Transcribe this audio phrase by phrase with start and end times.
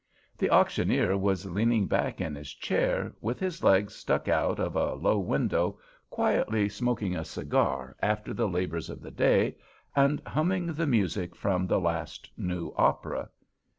[0.35, 4.95] The auctioneer was leaning back in his chair, with his legs stuck out of a
[4.95, 5.77] low window,
[6.09, 9.57] quietly smoking a cigar after the labors of the day,
[9.95, 13.29] and humming the music from the last new opera.